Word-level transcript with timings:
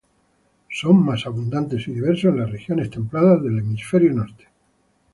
Son 0.71 0.95
más 1.05 1.27
abundantes 1.27 1.87
y 1.87 1.91
diversos 1.91 2.31
en 2.33 2.39
las 2.39 2.49
regiones 2.49 2.89
templadas 2.89 3.43
del 3.43 3.59
hemisferio 3.59 4.11
norte. 4.11 4.47